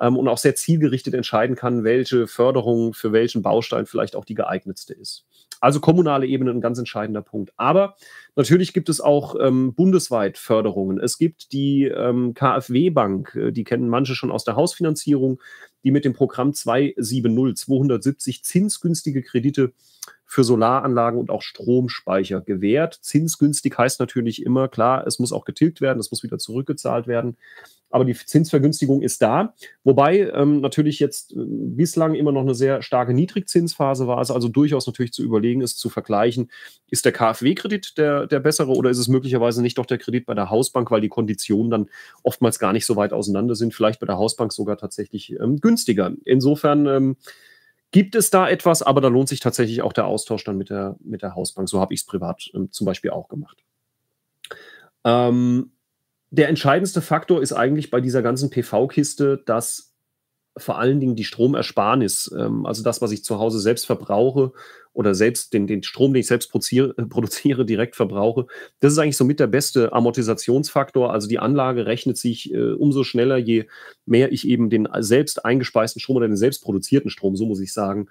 [0.00, 4.34] ähm, und auch sehr zielgerichtet entscheiden kann, welche Förderung für welchen Baustein vielleicht auch die
[4.34, 5.26] geeignetste ist.
[5.60, 7.52] Also kommunale Ebene ein ganz entscheidender Punkt.
[7.58, 7.96] Aber
[8.34, 10.98] natürlich gibt es auch ähm, bundesweit Förderungen.
[10.98, 15.38] Es gibt die ähm, KfW-Bank, äh, die kennen manche schon aus der Hausfinanzierung,
[15.84, 19.74] die mit dem Programm 270, 270 zinsgünstige Kredite
[20.28, 22.98] für Solaranlagen und auch Stromspeicher gewährt.
[23.02, 27.36] Zinsgünstig heißt natürlich immer, klar, es muss auch getilgt werden, es muss wieder zurückgezahlt werden
[27.90, 29.54] aber die Zinsvergünstigung ist da.
[29.84, 34.48] Wobei ähm, natürlich jetzt äh, bislang immer noch eine sehr starke Niedrigzinsphase war, es also
[34.48, 36.50] durchaus natürlich zu überlegen ist, zu vergleichen,
[36.90, 40.34] ist der KfW-Kredit der, der bessere oder ist es möglicherweise nicht doch der Kredit bei
[40.34, 41.86] der Hausbank, weil die Konditionen dann
[42.22, 46.12] oftmals gar nicht so weit auseinander sind, vielleicht bei der Hausbank sogar tatsächlich ähm, günstiger.
[46.24, 47.16] Insofern ähm,
[47.90, 50.96] gibt es da etwas, aber da lohnt sich tatsächlich auch der Austausch dann mit der,
[51.00, 51.68] mit der Hausbank.
[51.68, 53.62] So habe ich es privat ähm, zum Beispiel auch gemacht.
[55.04, 55.72] Ähm,
[56.30, 59.87] der entscheidendste Faktor ist eigentlich bei dieser ganzen PV-Kiste, dass
[60.58, 64.52] vor allen Dingen die Stromersparnis, ähm, also das, was ich zu Hause selbst verbrauche
[64.92, 68.46] oder selbst den, den Strom, den ich selbst produziere, äh, produziere, direkt verbrauche,
[68.80, 71.12] das ist eigentlich somit der beste Amortisationsfaktor.
[71.12, 73.66] Also die Anlage rechnet sich äh, umso schneller, je
[74.06, 77.72] mehr ich eben den selbst eingespeisten Strom oder den selbst produzierten Strom, so muss ich
[77.72, 78.08] sagen,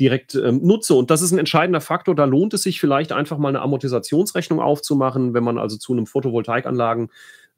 [0.00, 0.94] direkt ähm, nutze.
[0.94, 2.14] Und das ist ein entscheidender Faktor.
[2.14, 6.06] Da lohnt es sich vielleicht einfach mal eine Amortisationsrechnung aufzumachen, wenn man also zu einem
[6.06, 7.10] Photovoltaikanlagen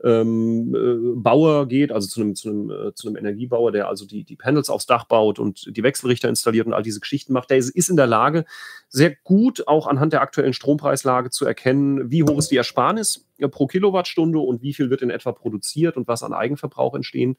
[0.03, 4.07] ähm, äh, Bauer geht, also zu einem, zu, einem, äh, zu einem Energiebauer, der also
[4.07, 7.51] die, die Panels aufs Dach baut und die Wechselrichter installiert und all diese Geschichten macht,
[7.51, 8.45] der ist, ist in der Lage,
[8.89, 13.49] sehr gut auch anhand der aktuellen Strompreislage zu erkennen, wie hoch ist die Ersparnis äh,
[13.49, 17.37] pro Kilowattstunde und wie viel wird in etwa produziert und was an Eigenverbrauch entstehen.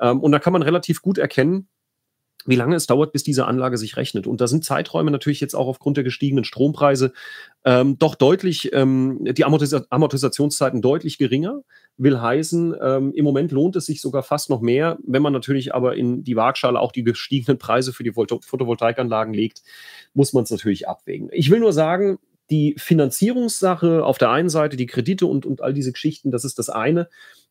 [0.00, 1.66] Ähm, und da kann man relativ gut erkennen,
[2.46, 4.26] wie lange es dauert, bis diese Anlage sich rechnet.
[4.26, 7.12] Und da sind Zeiträume natürlich jetzt auch aufgrund der gestiegenen Strompreise
[7.64, 11.62] ähm, doch deutlich, ähm, die Amortisa Amortisationszeiten deutlich geringer.
[11.98, 15.74] Will heißen, ähm, im Moment lohnt es sich sogar fast noch mehr, wenn man natürlich
[15.74, 19.62] aber in die Waagschale auch die gestiegenen Preise für die Photovoltaikanlagen legt,
[20.14, 21.30] muss man es natürlich abwägen.
[21.32, 22.18] Ich will nur sagen,
[22.50, 26.58] die Finanzierungssache auf der einen Seite, die Kredite und, und all diese Geschichten, das ist
[26.58, 27.08] das eine.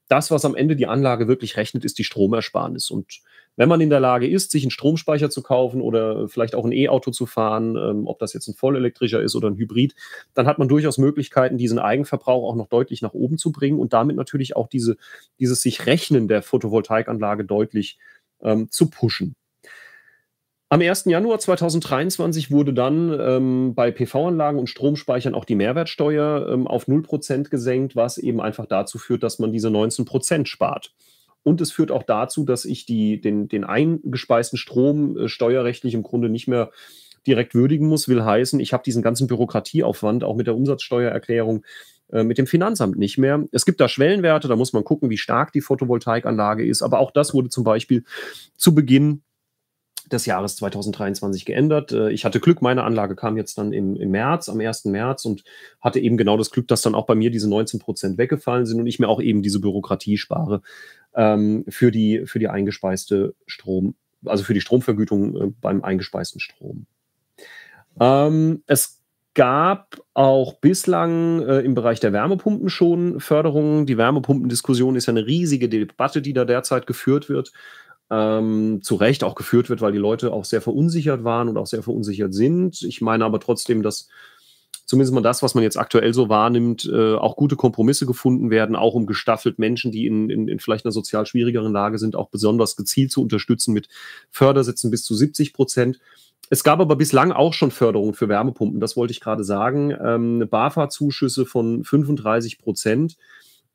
[0.07, 2.91] Das, was am Ende die Anlage wirklich rechnet, ist die Stromersparnis.
[2.91, 3.21] Und
[3.57, 6.71] wenn man in der Lage ist, sich einen Stromspeicher zu kaufen oder vielleicht auch ein
[6.71, 9.95] E-Auto zu fahren, ähm, ob das jetzt ein vollelektrischer ist oder ein Hybrid,
[10.33, 13.93] dann hat man durchaus Möglichkeiten, diesen Eigenverbrauch auch noch deutlich nach oben zu bringen und
[13.93, 14.97] damit natürlich auch diese,
[15.39, 17.97] dieses sich Rechnen der Photovoltaikanlage deutlich
[18.41, 19.35] ähm, zu pushen.
[20.67, 21.05] Am 1.
[21.05, 27.49] Januar 2023 wurde dann ähm, bei PV-Anlagen und Stromspeichern auch die Mehrwertsteuer ähm, auf 0%
[27.49, 30.91] gesenkt, was eben einfach dazu führt, dass man diese 19% spart.
[31.45, 36.01] Und es führt auch dazu, dass ich die, den, den eingespeisten Strom äh, steuerrechtlich im
[36.01, 36.71] Grunde nicht mehr
[37.27, 38.09] direkt würdigen muss.
[38.09, 41.63] Will heißen, ich habe diesen ganzen Bürokratieaufwand auch mit der Umsatzsteuererklärung
[42.11, 43.45] äh, mit dem Finanzamt nicht mehr.
[43.51, 46.81] Es gibt da Schwellenwerte, da muss man gucken, wie stark die Photovoltaikanlage ist.
[46.81, 48.03] Aber auch das wurde zum Beispiel
[48.57, 49.21] zu Beginn
[50.11, 51.91] des Jahres 2023 geändert.
[51.91, 54.85] Äh, ich hatte Glück, meine Anlage kam jetzt dann im, im März, am 1.
[54.85, 55.43] März und
[55.81, 58.79] hatte eben genau das Glück, dass dann auch bei mir diese 19 Prozent weggefallen sind
[58.79, 60.61] und ich mir auch eben diese Bürokratie spare
[61.15, 66.85] ähm, für, die, für die eingespeiste Strom, also für die Stromvergütung äh, beim eingespeisten Strom.
[67.99, 69.01] Ähm, es
[69.35, 73.85] gab auch bislang äh, im Bereich der Wärmepumpen schon Förderungen.
[73.85, 77.51] Die Wärmepumpendiskussion ist ja eine riesige Debatte, die da derzeit geführt wird
[78.09, 81.67] ähm, zu Recht auch geführt wird, weil die Leute auch sehr verunsichert waren und auch
[81.67, 82.81] sehr verunsichert sind.
[82.83, 84.07] Ich meine aber trotzdem, dass
[84.85, 88.75] zumindest mal das, was man jetzt aktuell so wahrnimmt, äh, auch gute Kompromisse gefunden werden,
[88.75, 92.29] auch um gestaffelt Menschen, die in, in, in vielleicht einer sozial schwierigeren Lage sind, auch
[92.29, 93.87] besonders gezielt zu unterstützen mit
[94.29, 95.99] Fördersätzen bis zu 70 Prozent.
[96.51, 99.95] Es gab aber bislang auch schon Förderungen für Wärmepumpen, das wollte ich gerade sagen.
[99.99, 103.17] Ähm, BAFA-Zuschüsse von 35 Prozent.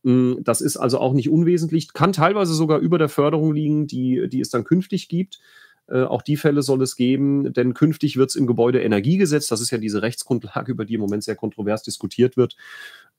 [0.04, 4.28] Hm, das ist also auch nicht unwesentlich, kann teilweise sogar über der Förderung liegen, die,
[4.28, 5.40] die es dann künftig gibt.
[5.88, 9.70] Äh, auch die Fälle soll es geben, denn künftig wird es im Gebäudeenergiegesetz, das ist
[9.70, 12.56] ja diese Rechtsgrundlage, über die im Moment sehr kontrovers diskutiert wird,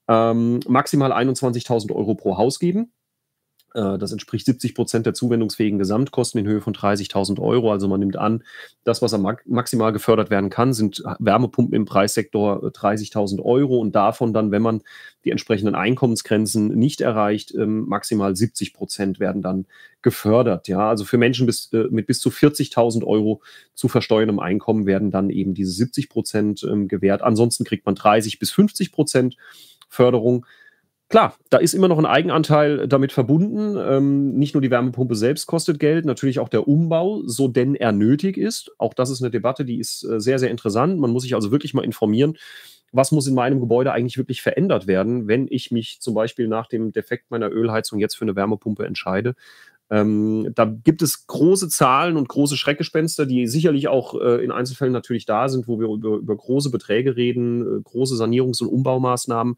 [0.07, 2.91] ähm, maximal 21.000 Euro pro Haus geben.
[3.73, 7.71] Äh, das entspricht 70 Prozent der zuwendungsfähigen Gesamtkosten in Höhe von 30.000 Euro.
[7.71, 8.43] Also man nimmt an,
[8.83, 14.33] das, was maximal gefördert werden kann, sind Wärmepumpen im Preissektor 30.000 äh, Euro und davon
[14.33, 14.81] dann, wenn man
[15.23, 19.65] die entsprechenden Einkommensgrenzen nicht erreicht, ähm, maximal 70 Prozent werden dann
[20.01, 20.67] gefördert.
[20.67, 23.41] Ja, also für Menschen bis, äh, mit bis zu 40.000 Euro
[23.75, 27.21] zu versteuerndem Einkommen werden dann eben diese 70 Prozent ähm, gewährt.
[27.21, 29.37] Ansonsten kriegt man 30 bis 50 Prozent
[29.87, 30.45] Förderung.
[31.11, 33.75] Klar, da ist immer noch ein Eigenanteil damit verbunden.
[33.77, 37.91] Ähm, nicht nur die Wärmepumpe selbst kostet Geld, natürlich auch der Umbau, so denn er
[37.91, 38.71] nötig ist.
[38.77, 40.97] Auch das ist eine Debatte, die ist äh, sehr, sehr interessant.
[41.01, 42.37] Man muss sich also wirklich mal informieren,
[42.93, 46.67] was muss in meinem Gebäude eigentlich wirklich verändert werden, wenn ich mich zum Beispiel nach
[46.67, 49.35] dem Defekt meiner Ölheizung jetzt für eine Wärmepumpe entscheide.
[49.91, 54.93] Ähm, da gibt es große Zahlen und große Schreckgespenster, die sicherlich auch äh, in Einzelfällen
[54.93, 59.57] natürlich da sind, wo wir über, über große Beträge reden, äh, große Sanierungs- und Umbaumaßnahmen.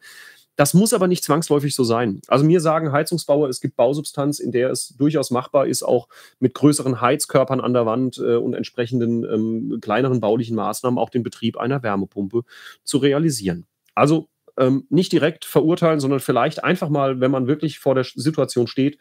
[0.56, 2.22] Das muss aber nicht zwangsläufig so sein.
[2.28, 6.08] Also mir sagen Heizungsbauer, es gibt Bausubstanz, in der es durchaus machbar ist, auch
[6.40, 11.24] mit größeren Heizkörpern an der Wand äh, und entsprechenden ähm, kleineren baulichen Maßnahmen auch den
[11.24, 12.44] Betrieb einer Wärmepumpe
[12.84, 13.66] zu realisieren.
[13.96, 18.68] Also ähm, nicht direkt verurteilen, sondern vielleicht einfach mal, wenn man wirklich vor der Situation
[18.68, 18.98] steht,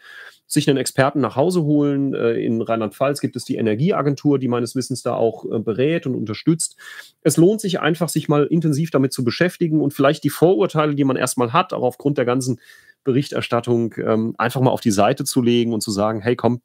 [0.47, 2.15] sich einen Experten nach Hause holen.
[2.15, 6.15] Äh, in Rheinland-Pfalz gibt es die Energieagentur, die meines Wissens da auch äh, berät und
[6.15, 6.77] unterstützt.
[7.23, 11.05] Es lohnt sich einfach, sich mal intensiv damit zu beschäftigen und vielleicht die Vorurteile, die
[11.05, 12.61] man erstmal hat, auch aufgrund der ganzen
[13.05, 16.63] Berichterstattung, ähm, einfach mal auf die Seite zu legen und zu sagen, hey, komm,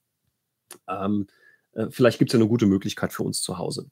[0.88, 1.28] ähm,
[1.73, 3.88] äh, vielleicht gibt es ja eine gute Möglichkeit für uns zu Hause.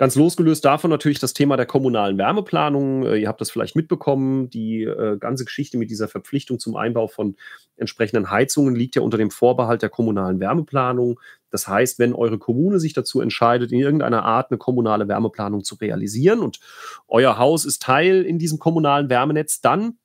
[0.00, 3.04] Ganz losgelöst davon natürlich das Thema der kommunalen Wärmeplanung.
[3.04, 4.48] Äh, ihr habt das vielleicht mitbekommen.
[4.48, 7.36] Die äh, ganze Geschichte mit dieser Verpflichtung zum Einbau von
[7.76, 11.20] entsprechenden Heizungen liegt ja unter dem Vorbehalt der kommunalen Wärmeplanung.
[11.50, 15.74] Das heißt, wenn eure Kommune sich dazu entscheidet, in irgendeiner Art eine kommunale Wärmeplanung zu
[15.74, 16.60] realisieren und
[17.06, 19.98] euer Haus ist Teil in diesem kommunalen Wärmenetz, dann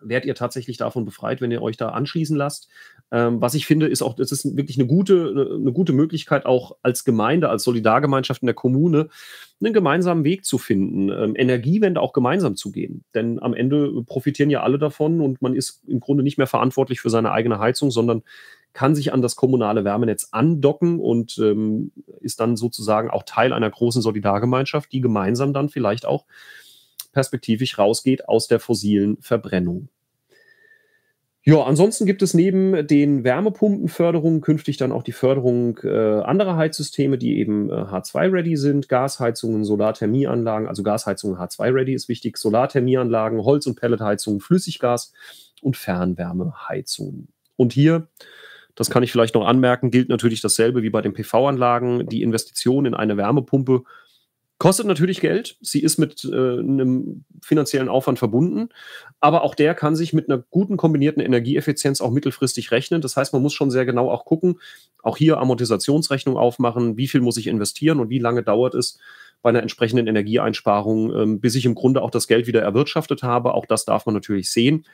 [0.00, 2.70] werdet ihr tatsächlich davon befreit, wenn ihr euch da anschließen lasst.
[3.12, 6.76] Ähm, was ich finde, ist auch, das ist wirklich eine gute, eine gute Möglichkeit, auch
[6.82, 9.10] als Gemeinde, als Solidargemeinschaft in der Kommune,
[9.60, 13.04] einen gemeinsamen Weg zu finden, ähm, Energiewende auch gemeinsam zu gehen.
[13.14, 17.00] Denn am Ende profitieren ja alle davon und man ist im Grunde nicht mehr verantwortlich
[17.00, 18.22] für seine eigene Heizung, sondern
[18.72, 23.68] kann sich an das kommunale Wärmenetz andocken und ähm, ist dann sozusagen auch Teil einer
[23.68, 26.24] großen Solidargemeinschaft, die gemeinsam dann vielleicht auch
[27.12, 29.88] perspektivisch rausgeht aus der fossilen Verbrennung.
[31.44, 37.18] Ja, ansonsten gibt es neben den Wärmepumpenförderungen künftig dann auch die Förderung äh, anderer Heizsysteme,
[37.18, 43.74] die eben äh, H2-ready sind, Gasheizungen, Solarthermieanlagen, also Gasheizungen H2-ready ist wichtig, Solarthermieanlagen, Holz- und
[43.74, 45.12] Pelletheizungen, Flüssiggas
[45.62, 47.26] und Fernwärmeheizungen.
[47.56, 48.06] Und hier,
[48.76, 52.06] das kann ich vielleicht noch anmerken, gilt natürlich dasselbe wie bei den PV-Anlagen.
[52.08, 53.82] Die Investition in eine Wärmepumpe
[54.62, 55.56] Kostet natürlich Geld.
[55.60, 58.68] Sie ist mit äh, einem finanziellen Aufwand verbunden.
[59.18, 63.00] Aber auch der kann sich mit einer guten kombinierten Energieeffizienz auch mittelfristig rechnen.
[63.00, 64.60] Das heißt, man muss schon sehr genau auch gucken,
[65.02, 69.00] auch hier Amortisationsrechnung aufmachen, wie viel muss ich investieren und wie lange dauert es
[69.42, 73.54] bei einer entsprechenden Energieeinsparung, ähm, bis ich im Grunde auch das Geld wieder erwirtschaftet habe.
[73.54, 74.86] Auch das darf man natürlich sehen.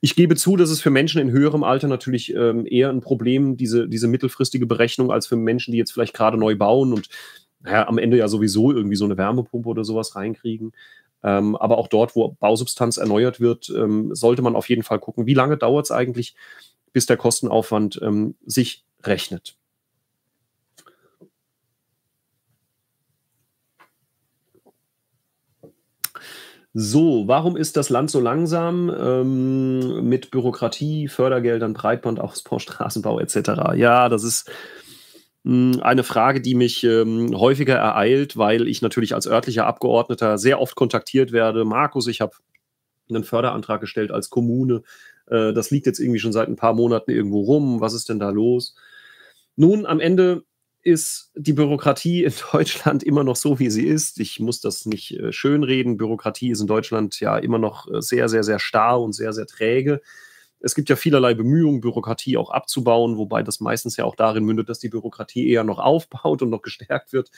[0.00, 3.58] Ich gebe zu, dass es für Menschen in höherem Alter natürlich ähm, eher ein Problem,
[3.58, 7.10] diese, diese mittelfristige Berechnung, als für Menschen, die jetzt vielleicht gerade neu bauen und
[7.60, 10.72] naja, am Ende ja sowieso irgendwie so eine Wärmepumpe oder sowas reinkriegen.
[11.22, 15.26] Ähm, aber auch dort, wo Bausubstanz erneuert wird, ähm, sollte man auf jeden Fall gucken,
[15.26, 16.34] wie lange dauert es eigentlich,
[16.92, 19.56] bis der Kostenaufwand ähm, sich rechnet.
[26.72, 33.74] So, warum ist das Land so langsam ähm, mit Bürokratie, Fördergeldern, Breitbandausbau, Straßenbau etc.?
[33.74, 34.48] Ja, das ist
[35.44, 40.74] eine Frage, die mich ähm, häufiger ereilt, weil ich natürlich als örtlicher Abgeordneter sehr oft
[40.74, 41.64] kontaktiert werde.
[41.64, 42.32] Markus, ich habe
[43.08, 44.82] einen Förderantrag gestellt als Kommune.
[45.26, 47.80] Äh, das liegt jetzt irgendwie schon seit ein paar Monaten irgendwo rum.
[47.80, 48.74] Was ist denn da los?
[49.56, 50.44] Nun, am Ende
[50.82, 54.20] ist die Bürokratie in Deutschland immer noch so, wie sie ist.
[54.20, 55.96] Ich muss das nicht äh, schönreden.
[55.96, 59.46] Bürokratie ist in Deutschland ja immer noch äh, sehr, sehr, sehr starr und sehr, sehr
[59.46, 60.00] träge.
[60.60, 64.68] Es gibt ja vielerlei Bemühungen, Bürokratie auch abzubauen, wobei das meistens ja auch darin mündet,
[64.68, 67.30] dass die Bürokratie eher noch aufbaut und noch gestärkt wird.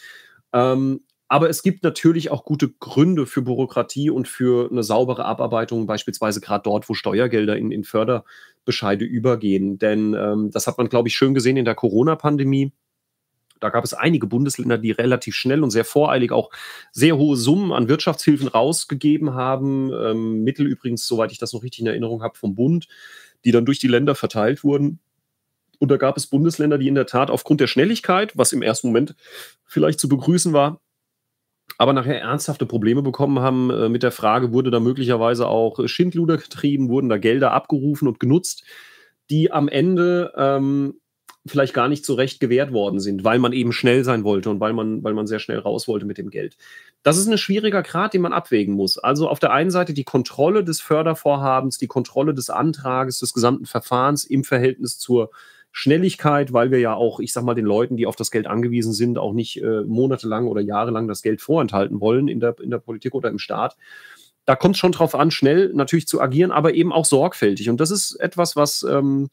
[0.52, 5.86] Ähm, aber es gibt natürlich auch gute Gründe für Bürokratie und für eine saubere Abarbeitung,
[5.86, 9.78] beispielsweise gerade dort, wo Steuergelder in, in Förderbescheide übergehen.
[9.78, 12.72] Denn ähm, das hat man, glaube ich, schön gesehen in der Corona-Pandemie.
[13.62, 16.50] Da gab es einige Bundesländer, die relativ schnell und sehr voreilig auch
[16.90, 19.92] sehr hohe Summen an Wirtschaftshilfen rausgegeben haben.
[19.92, 22.88] Ähm, Mittel übrigens, soweit ich das noch richtig in Erinnerung habe, vom Bund,
[23.44, 24.98] die dann durch die Länder verteilt wurden.
[25.78, 28.88] Und da gab es Bundesländer, die in der Tat aufgrund der Schnelligkeit, was im ersten
[28.88, 29.14] Moment
[29.64, 30.80] vielleicht zu begrüßen war,
[31.78, 36.36] aber nachher ernsthafte Probleme bekommen haben äh, mit der Frage, wurde da möglicherweise auch Schindluder
[36.36, 38.64] getrieben, wurden da Gelder abgerufen und genutzt,
[39.30, 40.94] die am Ende ähm,
[41.46, 44.60] vielleicht gar nicht so recht gewährt worden sind, weil man eben schnell sein wollte und
[44.60, 46.56] weil man, weil man sehr schnell raus wollte mit dem Geld.
[47.02, 48.96] Das ist ein schwieriger Grad, den man abwägen muss.
[48.96, 53.66] Also auf der einen Seite die Kontrolle des Fördervorhabens, die Kontrolle des Antrages, des gesamten
[53.66, 55.30] Verfahrens im Verhältnis zur
[55.72, 58.92] Schnelligkeit, weil wir ja auch, ich sag mal, den Leuten, die auf das Geld angewiesen
[58.92, 62.78] sind, auch nicht äh, monatelang oder jahrelang das Geld vorenthalten wollen in der, in der
[62.78, 63.76] Politik oder im Staat.
[64.44, 67.70] Da kommt es schon drauf an, schnell natürlich zu agieren, aber eben auch sorgfältig.
[67.70, 69.28] Und das ist etwas, was ähm,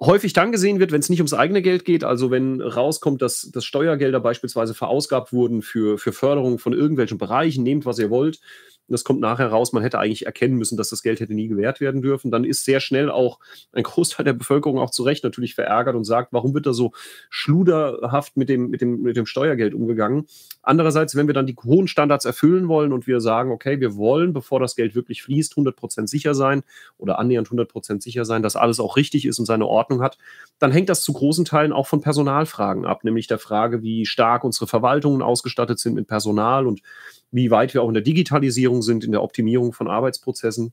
[0.00, 3.50] häufig dann gesehen wird, wenn es nicht ums eigene Geld geht, also wenn rauskommt, dass,
[3.52, 8.40] dass Steuergelder beispielsweise verausgabt wurden für, für Förderung von irgendwelchen Bereichen, nehmt, was ihr wollt,
[8.88, 11.48] und das kommt nachher raus, man hätte eigentlich erkennen müssen, dass das Geld hätte nie
[11.48, 12.30] gewährt werden dürfen.
[12.30, 13.40] Dann ist sehr schnell auch
[13.72, 16.92] ein Großteil der Bevölkerung auch zu Recht natürlich verärgert und sagt, warum wird da so
[17.28, 20.26] schluderhaft mit dem, mit dem, mit dem Steuergeld umgegangen?
[20.62, 24.32] Andererseits, wenn wir dann die hohen Standards erfüllen wollen und wir sagen, okay, wir wollen,
[24.32, 26.62] bevor das Geld wirklich fließt, 100% sicher sein
[26.96, 30.16] oder annähernd 100% sicher sein, dass alles auch richtig ist und seine Ordnung hat,
[30.60, 34.44] dann hängt das zu großen Teilen auch von Personalfragen ab, nämlich der Frage, wie stark
[34.44, 36.82] unsere Verwaltungen ausgestattet sind mit Personal und
[37.30, 40.72] wie weit wir auch in der Digitalisierung sind, in der Optimierung von Arbeitsprozessen.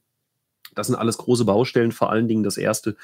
[0.76, 1.92] Das sind alles große Baustellen.
[1.92, 2.96] Vor allen Dingen das erste,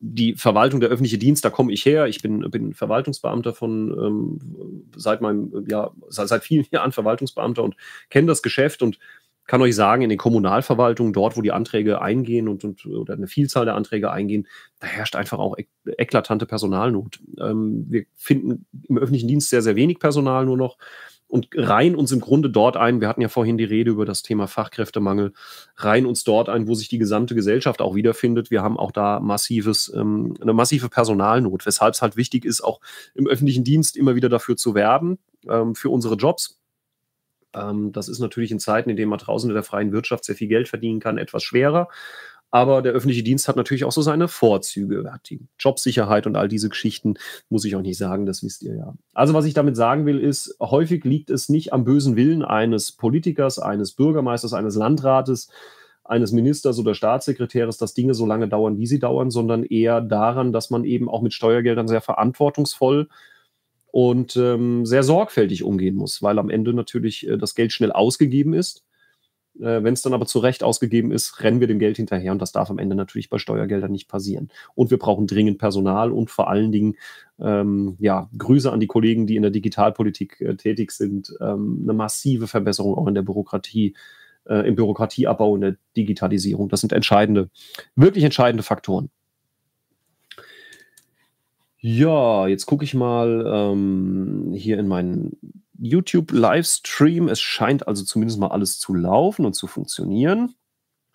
[0.00, 2.06] die Verwaltung, der öffentliche Dienst, da komme ich her.
[2.06, 7.76] Ich bin, bin Verwaltungsbeamter von ähm, seit meinem, ja, seit, seit vielen Jahren Verwaltungsbeamter und
[8.10, 8.98] kenne das Geschäft und
[9.46, 13.26] kann euch sagen, in den Kommunalverwaltungen, dort, wo die Anträge eingehen und, und oder eine
[13.26, 14.46] Vielzahl der Anträge eingehen,
[14.78, 17.18] da herrscht einfach auch ek eklatante Personalnot.
[17.40, 20.76] Ähm, wir finden im öffentlichen Dienst sehr, sehr wenig Personal nur noch
[21.28, 24.22] und reihen uns im Grunde dort ein, wir hatten ja vorhin die Rede über das
[24.22, 25.34] Thema Fachkräftemangel,
[25.76, 28.50] reihen uns dort ein, wo sich die gesamte Gesellschaft auch wiederfindet.
[28.50, 32.80] Wir haben auch da massives, ähm, eine massive Personalnot, weshalb es halt wichtig ist, auch
[33.14, 36.58] im öffentlichen Dienst immer wieder dafür zu werben, ähm, für unsere Jobs.
[37.54, 40.34] Ähm, das ist natürlich in Zeiten, in denen man draußen in der freien Wirtschaft sehr
[40.34, 41.88] viel Geld verdienen kann, etwas schwerer.
[42.50, 45.02] Aber der öffentliche Dienst hat natürlich auch so seine Vorzüge.
[45.04, 47.14] Er hat die Jobsicherheit und all diese Geschichten,
[47.50, 48.94] muss ich auch nicht sagen, das wisst ihr ja.
[49.12, 52.92] Also, was ich damit sagen will, ist, häufig liegt es nicht am bösen Willen eines
[52.92, 55.50] Politikers, eines Bürgermeisters, eines Landrates,
[56.04, 60.52] eines Ministers oder Staatssekretärs, dass Dinge so lange dauern, wie sie dauern, sondern eher daran,
[60.52, 63.08] dass man eben auch mit Steuergeldern sehr verantwortungsvoll
[63.90, 68.54] und ähm, sehr sorgfältig umgehen muss, weil am Ende natürlich äh, das Geld schnell ausgegeben
[68.54, 68.84] ist
[69.60, 72.40] äh, Wenn es dann aber zu Recht ausgegeben ist, rennen wir dem Geld hinterher und
[72.40, 74.48] das darf am Ende natürlich bei Steuergeldern nicht passieren.
[74.74, 76.96] Und wir brauchen dringend Personal und vor allen Dingen,
[77.40, 81.92] ähm, ja, Grüße an die Kollegen, die in der Digitalpolitik äh, tätig sind, ähm, eine
[81.92, 83.94] massive Verbesserung auch in der Bürokratie,
[84.46, 86.68] äh, im Bürokratieabbau, in der Digitalisierung.
[86.68, 87.50] Das sind entscheidende,
[87.96, 89.10] wirklich entscheidende Faktoren.
[91.80, 95.36] Ja, jetzt gucke ich mal ähm, hier in meinen
[95.78, 97.28] YouTube-Livestream.
[97.28, 100.54] Es scheint also zumindest mal alles zu laufen und zu funktionieren.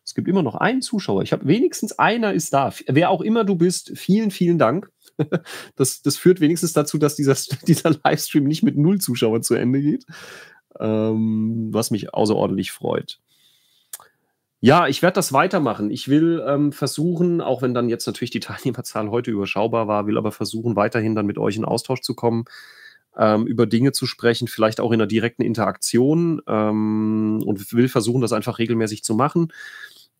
[0.05, 1.21] Es gibt immer noch einen Zuschauer.
[1.23, 2.73] Ich habe wenigstens einer ist da.
[2.87, 4.89] Wer auch immer du bist, vielen, vielen Dank.
[5.75, 7.35] Das, das führt wenigstens dazu, dass dieser,
[7.67, 10.05] dieser Livestream nicht mit null Zuschauern zu Ende geht.
[10.79, 13.19] Ähm, was mich außerordentlich freut.
[14.59, 15.91] Ja, ich werde das weitermachen.
[15.91, 20.17] Ich will ähm, versuchen, auch wenn dann jetzt natürlich die Teilnehmerzahl heute überschaubar war, will
[20.17, 22.45] aber versuchen, weiterhin dann mit euch in Austausch zu kommen
[23.17, 28.21] ähm, über Dinge zu sprechen, vielleicht auch in einer direkten Interaktion ähm, und will versuchen,
[28.21, 29.51] das einfach regelmäßig zu machen.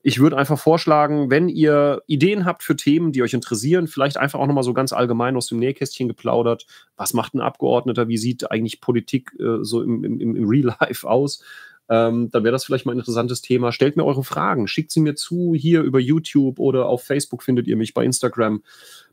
[0.06, 4.38] Ich würde einfach vorschlagen, wenn ihr Ideen habt für Themen, die euch interessieren, vielleicht einfach
[4.38, 6.68] auch nochmal so ganz allgemein aus dem Nähkästchen geplaudert.
[6.98, 8.10] Was macht ein Abgeordneter?
[8.10, 11.42] Wie sieht eigentlich Politik äh, so im, im, im Real Life aus?
[11.90, 13.72] Ähm, dann wäre das vielleicht mal ein interessantes Thema.
[13.72, 17.68] Stellt mir eure Fragen, schickt sie mir zu, hier über YouTube oder auf Facebook findet
[17.68, 18.64] ihr mich, bei Instagram,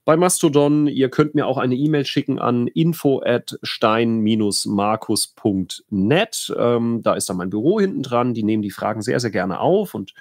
[0.05, 0.87] bei Mastodon.
[0.87, 6.55] Ihr könnt mir auch eine E-Mail schicken an info at stein-markus.net.
[6.57, 8.35] Ähm, da ist dann mein Büro hinten dran.
[8.35, 10.15] Die nehmen die Fragen sehr, sehr gerne auf und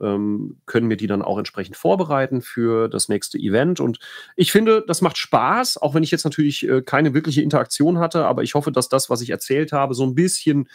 [0.00, 3.80] ähm, können mir die dann auch entsprechend vorbereiten für das nächste Event.
[3.80, 3.98] Und
[4.36, 8.24] ich finde, das macht Spaß, auch wenn ich jetzt natürlich äh, keine wirkliche Interaktion hatte,
[8.24, 10.68] aber ich hoffe, dass das, was ich erzählt habe, so ein bisschen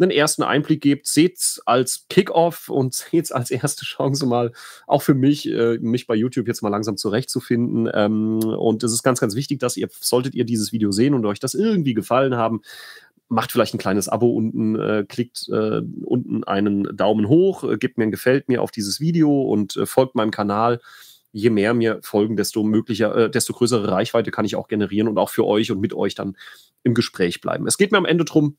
[0.00, 1.06] einen ersten Einblick gebt.
[1.06, 4.52] Seht es als Kickoff und seht es als erste Chance mal
[4.86, 7.90] auch für mich, äh, mich bei YouTube jetzt mal langsam zurechtzufinden.
[7.92, 11.24] Ähm, und es ist ganz, ganz wichtig, dass ihr, solltet ihr dieses Video sehen und
[11.26, 12.62] euch das irgendwie gefallen haben,
[13.30, 17.96] macht vielleicht ein kleines Abo unten, äh, klickt äh, unten einen Daumen hoch, äh, gebt
[17.96, 20.80] mir ein Gefällt mir auf dieses Video und äh, folgt meinem Kanal.
[21.32, 25.16] Je mehr mir folgen, desto möglicher, äh, desto größere Reichweite kann ich auch generieren und
[25.16, 26.36] auch für euch und mit euch dann
[26.82, 27.68] im Gespräch bleiben.
[27.68, 28.56] Es geht mir am Ende darum,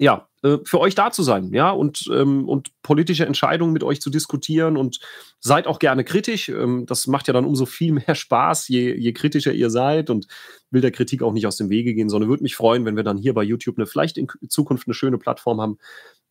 [0.00, 4.00] ja, äh, für euch da zu sein, ja, und, ähm, und politische Entscheidungen mit euch
[4.00, 4.98] zu diskutieren und
[5.40, 6.48] seid auch gerne kritisch.
[6.48, 10.26] Ähm, das macht ja dann umso viel mehr Spaß, je, je kritischer ihr seid und
[10.70, 13.02] will der Kritik auch nicht aus dem Wege gehen, sondern würde mich freuen, wenn wir
[13.02, 15.76] dann hier bei YouTube eine, vielleicht in Zukunft eine schöne Plattform haben,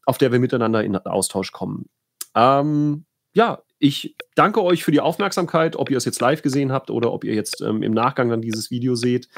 [0.05, 1.85] auf der wir miteinander in Austausch kommen.
[2.35, 6.89] Ähm, ja, ich danke euch für die Aufmerksamkeit, ob ihr es jetzt live gesehen habt
[6.89, 9.29] oder ob ihr jetzt ähm, im Nachgang dann dieses Video seht.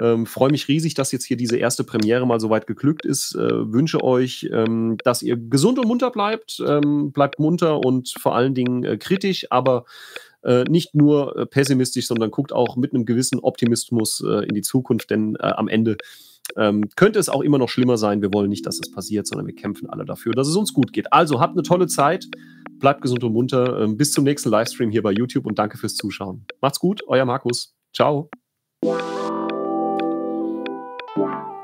[0.00, 3.34] Ähm, Freue mich riesig, dass jetzt hier diese erste Premiere mal so weit geglückt ist.
[3.34, 6.62] Äh, wünsche euch, ähm, dass ihr gesund und munter bleibt.
[6.66, 9.84] Ähm, bleibt munter und vor allen Dingen äh, kritisch, aber
[10.42, 14.62] äh, nicht nur äh, pessimistisch, sondern guckt auch mit einem gewissen Optimismus äh, in die
[14.62, 15.96] Zukunft, denn äh, am Ende
[16.56, 18.22] ähm, könnte es auch immer noch schlimmer sein.
[18.22, 20.92] Wir wollen nicht, dass das passiert, sondern wir kämpfen alle dafür, dass es uns gut
[20.92, 21.12] geht.
[21.12, 22.26] Also habt eine tolle Zeit
[22.82, 23.80] bleibt gesund und munter.
[23.80, 26.44] Ähm, bis zum nächsten Livestream hier bei YouTube und danke fürs Zuschauen.
[26.60, 27.74] Macht's gut, euer Markus.
[27.94, 28.28] Ciao.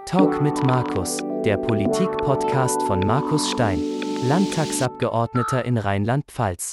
[0.08, 3.82] Talk mit Markus, der Politik-Podcast von Markus Stein,
[4.22, 6.72] Landtagsabgeordneter in Rheinland-Pfalz.